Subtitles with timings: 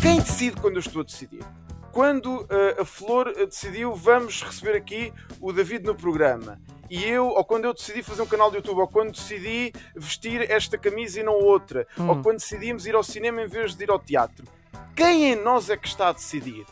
[0.00, 1.40] Quem decide quando eu estou a decidir?
[1.92, 6.60] Quando uh, a Flor decidiu, vamos receber aqui o David no programa.
[6.88, 10.50] E eu, ou quando eu decidi fazer um canal de YouTube, ou quando decidi vestir
[10.50, 12.08] esta camisa e não outra, Hum.
[12.08, 14.44] ou quando decidimos ir ao cinema em vez de ir ao teatro.
[14.96, 16.64] Quem em nós é que está a decidir?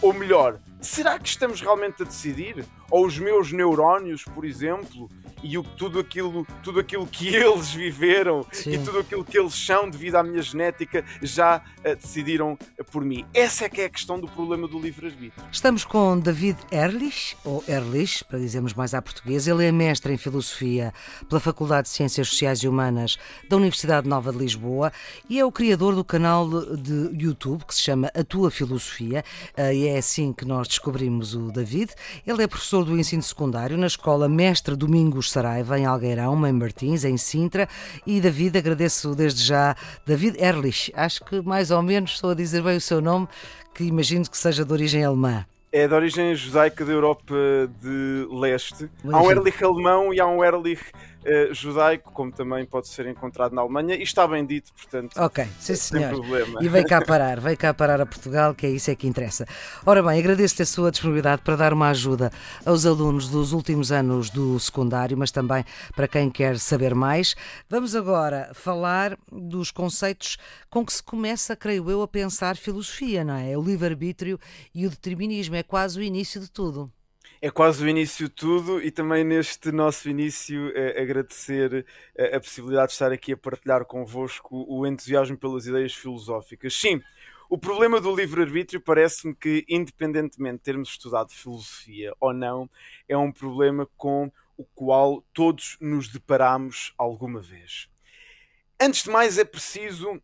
[0.00, 2.64] Ou melhor, será que estamos realmente a decidir?
[2.90, 5.08] Ou os meus neurónios, por exemplo,
[5.46, 8.84] e o, tudo, aquilo, tudo aquilo que eles viveram e Sim.
[8.84, 13.24] tudo aquilo que eles são devido à minha genética já eh, decidiram eh, por mim?
[13.32, 15.44] Essa é que é a questão do problema do livre-arbítrio.
[15.52, 19.52] Estamos com David Erlich, ou Erlich, para dizermos mais à portuguesa.
[19.52, 20.92] Ele é mestre em Filosofia
[21.28, 23.16] pela Faculdade de Ciências Sociais e Humanas
[23.48, 24.92] da Universidade Nova de Lisboa
[25.28, 29.24] e é o criador do canal de YouTube que se chama A Tua Filosofia
[29.56, 31.92] eh, e é assim que nós descobrimos o David.
[32.26, 37.04] Ele é professor do ensino secundário na Escola Mestre Domingos Saraiva, em Algueirão, em Martins,
[37.04, 37.68] em Sintra.
[38.06, 42.62] E David, agradeço desde já, David Erlich, acho que mais ou menos estou a dizer
[42.62, 43.28] bem o seu nome,
[43.74, 45.44] que imagino que seja de origem alemã.
[45.70, 47.34] É de origem judaica da Europa
[47.82, 48.88] de Leste.
[49.04, 49.30] Mas, Há um.
[49.30, 50.80] Erlich alemão e há um Erlich
[51.26, 55.44] eh, judaico, como também pode ser encontrado na Alemanha, e está bem dito, portanto, Ok,
[55.58, 56.10] sim sem senhor.
[56.10, 56.62] problema.
[56.62, 59.46] E veio cá parar, veio cá parar a Portugal, que é isso é que interessa.
[59.84, 62.30] Ora bem, agradeço-lhe a sua disponibilidade para dar uma ajuda
[62.64, 67.34] aos alunos dos últimos anos do secundário, mas também para quem quer saber mais.
[67.68, 70.38] Vamos agora falar dos conceitos
[70.70, 73.56] com que se começa, creio eu, a pensar filosofia, não é?
[73.58, 74.38] O livre-arbítrio
[74.74, 76.90] e o determinismo, é quase o início de tudo.
[77.46, 82.40] É quase o início de tudo e também neste nosso início eh, agradecer eh, a
[82.40, 86.74] possibilidade de estar aqui a partilhar convosco o entusiasmo pelas ideias filosóficas.
[86.74, 87.00] Sim,
[87.48, 92.68] o problema do livre-arbítrio parece-me que, independentemente de termos estudado filosofia ou não,
[93.08, 97.88] é um problema com o qual todos nos deparamos alguma vez.
[98.80, 100.20] Antes de mais, é preciso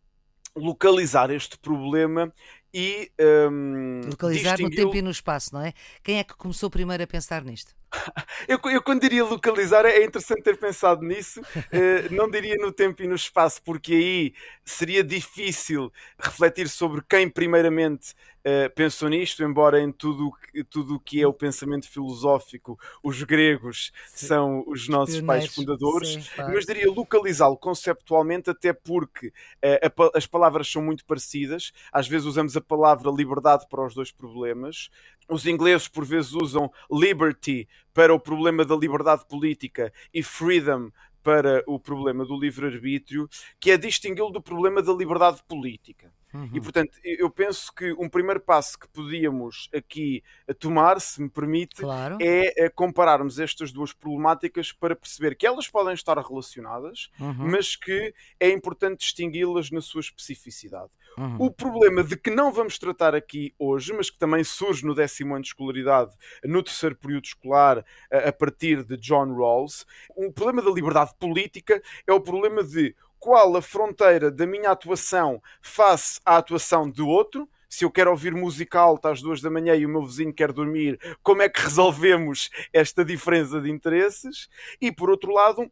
[0.56, 2.34] localizar este problema
[2.72, 3.10] e
[3.50, 5.72] hum, Localizar no tempo e no espaço, não é?
[6.03, 7.75] Quem é que começou primeiro a pensar nisto?
[8.48, 11.41] Eu, eu quando diria localizar, é interessante ter pensado nisso.
[11.70, 17.28] Eh, não diria no tempo e no espaço, porque aí seria difícil refletir sobre quem
[17.28, 18.14] primeiramente
[18.44, 22.76] eh, pensou nisto, embora em tudo o que- tudo o que é o pensamento filosófico,
[23.03, 26.09] os gregos são os nossos pais fundadores.
[26.14, 26.42] Sim.
[26.53, 31.72] Mas diria localizá-lo conceptualmente, até porque eh, a as palavras são muito parecidas.
[31.92, 34.91] Às vezes usamos a palavra liberdade para os dois problemas.
[35.28, 40.91] Os ingleses, por vezes, usam liberty para o problema da liberdade política e freedom
[41.22, 43.28] para o problema do livre-arbítrio,
[43.60, 46.12] que é distingui-lo do problema da liberdade política.
[46.34, 46.50] Uhum.
[46.53, 50.22] E, portanto, eu penso que um primeiro passo que podíamos aqui
[50.59, 52.16] tomar, se me permite, Claro.
[52.20, 57.76] é eh, compararmos estas duas problemáticas para perceber que elas podem estar relacionadas, Uhum, mas
[57.76, 60.91] que é importante distingui-las na sua especificidade.
[61.19, 61.37] uhum.
[61.38, 65.34] O problema de que não vamos tratar aqui hoje, mas que também surge no décimo
[65.34, 69.84] ano de escolaridade, no terceiro período escolar, a partir de John Rawls,
[70.16, 75.41] o problema da liberdade política é o problema de qual a fronteira da minha atuação
[75.60, 77.49] face à atuação do outro.
[77.69, 80.50] Se eu quero ouvir música alta às duas da manhã e o meu vizinho quer
[80.53, 84.49] dormir, como é que resolvemos esta diferença de interesses?
[84.81, 85.71] E por outro lado,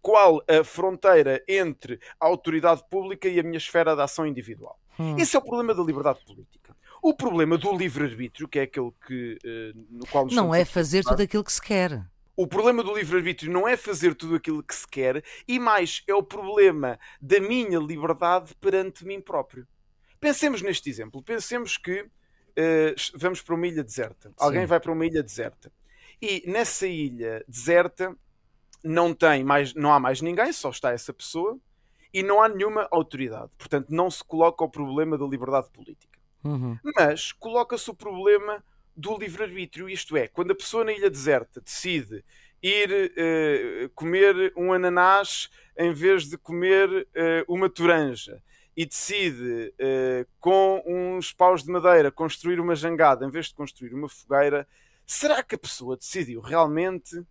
[0.00, 4.80] qual a fronteira entre a autoridade pública e a minha esfera de ação individual?
[4.98, 5.14] Hum.
[5.18, 6.74] Esse é o problema da liberdade política.
[7.02, 11.22] O problema do livre-arbítrio, que é aquele que, eh, no qual Não é fazer tudo
[11.22, 12.02] aquilo que se quer.
[12.38, 16.14] O problema do livre-arbítrio não é fazer tudo aquilo que se quer, e mais, é
[16.14, 19.66] o problema da minha liberdade perante mim próprio.
[20.20, 21.20] Pensemos neste exemplo.
[21.20, 22.08] Pensemos que
[22.54, 24.32] eh, vamos para uma ilha deserta.
[24.38, 24.66] Alguém Sim.
[24.68, 25.72] vai para uma ilha deserta.
[26.22, 28.16] E nessa ilha deserta
[28.84, 31.58] não tem mais, não há mais ninguém, só está essa pessoa,
[32.14, 33.50] e não há nenhuma autoridade.
[33.58, 36.78] Portanto, não se coloca o problema da liberdade política Uhum.
[36.96, 38.62] mas coloca-se o problema
[38.98, 42.24] do livre-arbítrio, isto é, quando a pessoa na ilha deserta decide
[42.60, 48.42] ir eh, comer um ananás em vez de comer eh, uma toranja
[48.76, 53.94] e decide eh, com uns paus de madeira construir uma jangada em vez de construir
[53.94, 54.66] uma fogueira,
[55.06, 57.22] será que a pessoa decidiu realmente?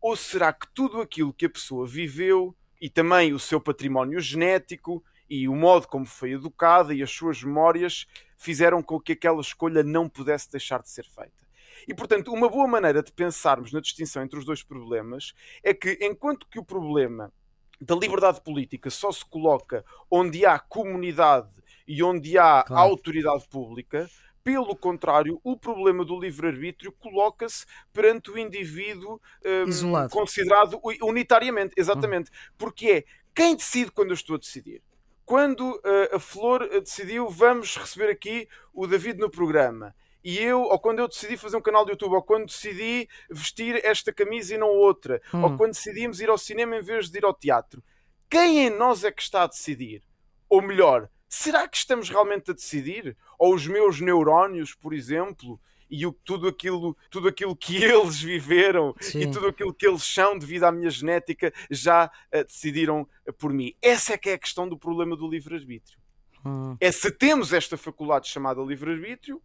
[0.00, 5.02] Ou será que tudo aquilo que a pessoa viveu e também o seu património genético
[5.28, 8.06] e o modo como foi educada e as suas memórias
[8.38, 11.46] fizeram com que aquela escolha não pudesse deixar de ser feita.
[11.86, 15.98] E, portanto, uma boa maneira de pensarmos na distinção entre os dois problemas é que,
[16.00, 17.32] enquanto que o problema
[17.80, 21.50] da liberdade política só se coloca onde há comunidade
[21.86, 22.82] e onde há Claro.
[22.82, 24.10] autoridade pública,
[24.44, 32.90] Pelo contrário, o problema do livre-arbítrio coloca-se perante o indivíduo um, considerado unitariamente, exatamente, porque
[32.90, 34.82] é quem decide quando eu estou a decidir.
[35.28, 39.94] Quando uh, a Flor decidiu, vamos receber aqui o David no programa
[40.24, 43.78] e eu, ou quando eu decidi fazer um canal de YouTube, ou quando decidi vestir
[43.84, 45.42] esta camisa e não outra, hum.
[45.42, 47.84] ou quando decidimos ir ao cinema em vez de ir ao teatro,
[48.30, 50.02] quem em nós é que está a decidir?
[50.48, 53.14] Ou melhor, será que estamos realmente a decidir?
[53.38, 55.60] Ou os meus neurónios, por exemplo,
[55.90, 59.20] e o, tudo, aquilo, tudo aquilo que eles viveram Sim.
[59.20, 63.52] e tudo aquilo que eles são devido à minha genética já uh, decidiram uh, por
[63.52, 63.74] mim.
[63.80, 65.98] Essa é que é a questão do problema do livre-arbítrio.
[66.44, 66.76] Hum.
[66.80, 69.42] É se temos esta faculdade chamada livre-arbítrio,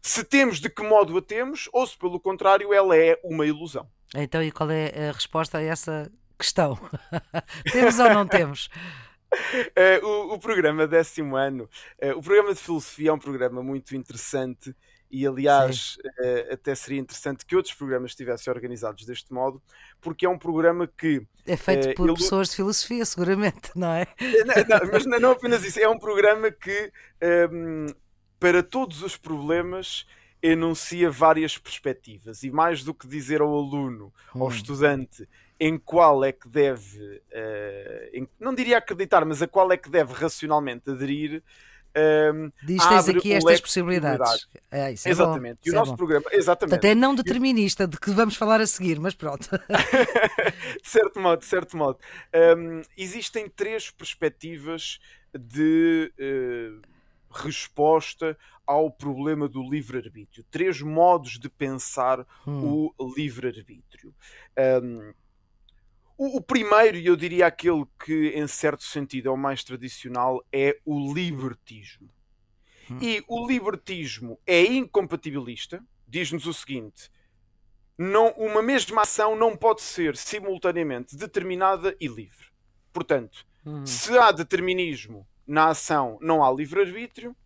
[0.00, 3.88] se temos de que modo a temos, ou se pelo contrário ela é uma ilusão.
[4.14, 6.78] Então, e qual é a resposta a essa questão?
[7.72, 8.68] temos ou não temos?
[9.32, 11.68] Uh, o, o, programa décimo ano,
[12.02, 14.74] uh, o programa de filosofia é um programa muito interessante
[15.12, 19.62] e aliás uh, até seria interessante que outros programas estivessem organizados deste modo,
[20.00, 22.16] porque é um programa que é feito por ele...
[22.16, 24.06] pessoas de filosofia, seguramente, não é?
[24.20, 26.90] Não, não, mas não, apenas isso, é um programa que
[27.50, 27.94] um, ehm,
[28.40, 30.06] para todos os problemas
[30.42, 34.42] enuncia várias perspectivas e mais do que dizer ao aluno, hum.
[34.42, 35.28] ao estudante,
[35.60, 39.88] em qual é que deve, uh, em, não diria acreditar, mas a qual é que
[39.88, 41.42] deve racionalmente aderir.
[41.94, 44.48] Um, Diz tens aqui estas possibilidades.
[44.70, 45.56] É, é exatamente.
[45.56, 45.96] Bom, e o nosso bom.
[45.96, 46.74] programa, exatamente.
[46.74, 49.48] Até não determinista, de que vamos falar a seguir, mas pronto.
[50.82, 51.98] de certo modo, de certo modo.
[52.56, 55.00] Um, existem três perspectivas
[55.38, 56.80] de uh,
[57.30, 58.36] resposta
[58.66, 60.44] ao problema do livre-arbítrio.
[60.50, 62.92] Três modos de pensar hum.
[62.96, 64.14] o livre-arbítrio.
[64.82, 65.12] Um,
[66.16, 70.44] o, o, primeiro, e eu diria aquele que, em certo sentido, é o mais tradicional,
[70.52, 72.08] é o libertismo.
[72.90, 72.98] Hum.
[73.00, 77.10] E o libertismo é incompatibilista, diz-nos o seguinte.
[77.96, 82.46] Não, uma mesma ação não pode ser simultaneamente determinada e livre.
[82.92, 83.86] Portanto, hum.
[83.86, 87.36] se há determinismo na ação não há livre-arbítrio,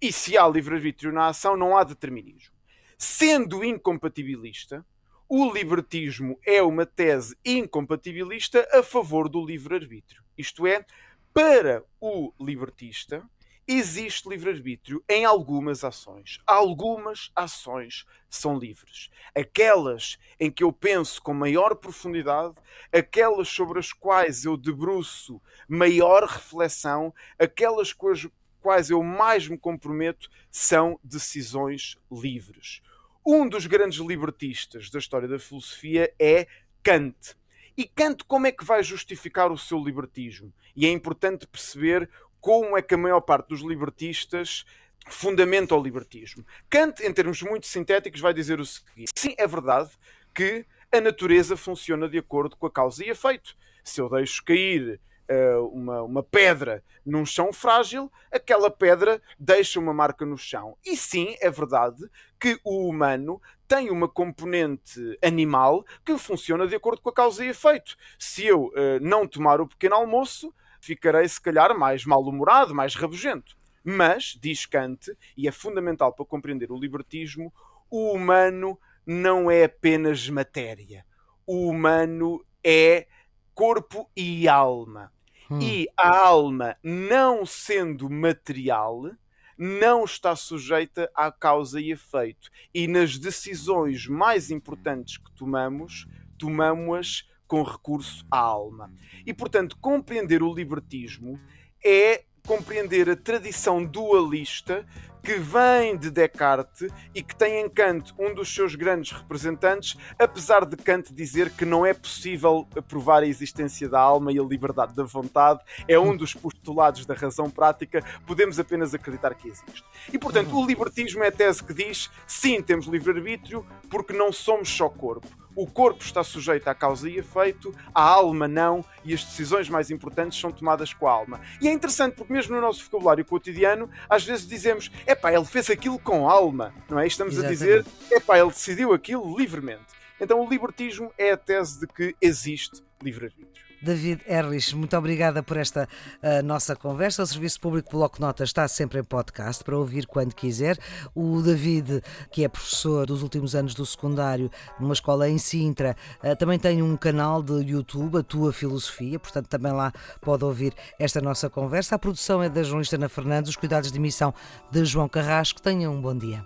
[0.00, 2.52] e se há livre-arbítrio na ação, não há determinismo.
[2.98, 4.84] Sendo incompatibilista,
[5.28, 10.22] o libertismo é uma tese incompatibilista a favor do livre-arbítrio.
[10.36, 10.84] Isto é,
[11.32, 13.22] para o libertista,
[13.66, 16.38] existe livre-arbítrio em algumas ações.
[16.46, 19.10] Algumas ações são livres.
[19.34, 22.54] Aquelas em que eu penso com maior profundidade,
[22.92, 28.28] aquelas sobre as quais eu debruço maior reflexão, aquelas com as
[28.60, 32.80] quais eu mais me comprometo, são decisões livres.
[33.26, 36.46] Um dos grandes libertistas da história da filosofia é
[36.82, 37.34] Kant.
[37.74, 40.52] E Kant, como é que vai justificar o seu libertismo?
[40.76, 44.66] E é importante perceber como é que a maior parte dos libertistas
[45.08, 46.44] fundamenta o libertismo.
[46.68, 49.90] Kant, em termos muito sintéticos, vai dizer o seguinte: sim, é verdade
[50.34, 53.56] que a natureza funciona de acordo com a causa e efeito.
[53.82, 55.00] Se eu deixo cair
[55.30, 60.76] uh, uma, uma pedra num chão frágil, aquela pedra deixa uma marca no chão.
[60.84, 62.02] E sim, é verdade
[62.38, 67.48] que o humano tem uma componente animal que funciona de acordo com a causa e
[67.48, 67.96] efeito.
[68.18, 73.56] Se eu uh, não tomar o pequeno almoço, ficarei se calhar mais mal-humorado, mais rabugento.
[73.82, 77.52] Mas, diz Kant, e é fundamental para compreender o libertismo,
[77.90, 81.04] o humano não é apenas matéria.
[81.46, 83.06] O humano é
[83.54, 85.12] corpo e alma.
[85.50, 85.60] Hum.
[85.60, 89.10] E a alma, não sendo material,
[89.56, 92.50] não está sujeita à causa e efeito.
[92.72, 96.06] E nas decisões mais importantes que tomamos,
[96.38, 98.92] tomamos-as com recurso à alma.
[99.24, 101.38] E, portanto, compreender o libertismo
[101.84, 104.86] é compreender a tradição dualista
[105.24, 110.66] que vem de Descartes e que tem em Kant um dos seus grandes representantes, apesar
[110.66, 114.94] de Kant dizer que não é possível provar a existência da alma e a liberdade
[114.94, 119.82] da vontade, é um dos postulados da razão prática, podemos apenas acreditar que existe.
[120.12, 124.68] E portanto, o libertismo é a tese que diz: sim, temos livre-arbítrio, porque não somos
[124.68, 129.22] só corpo o corpo está sujeito à causa e efeito, a alma não, e as
[129.22, 131.40] decisões mais importantes são tomadas com a alma.
[131.60, 135.70] E é interessante porque, mesmo no nosso vocabulário cotidiano, às vezes dizemos: epá, ele fez
[135.70, 137.06] aquilo com alma, não é?
[137.06, 137.62] Estamos Exatamente.
[137.62, 139.94] a dizer: epá, ele decidiu aquilo livremente.
[140.20, 143.63] Então, o libertismo é a tese de que existe livre-arbítrio.
[143.84, 145.86] David Erlich, muito obrigada por esta
[146.22, 147.22] uh, nossa conversa.
[147.22, 150.78] O Serviço Público Bloco Notas está sempre em podcast para ouvir quando quiser.
[151.14, 154.50] O David, que é professor dos últimos anos do secundário
[154.80, 159.48] numa escola em Sintra, uh, também tem um canal de YouTube, a Tua Filosofia, portanto
[159.48, 161.94] também lá pode ouvir esta nossa conversa.
[161.94, 164.32] A produção é da jornalista Ana Fernandes, os cuidados de emissão
[164.70, 165.60] de João Carrasco.
[165.60, 166.42] Tenham um bom dia.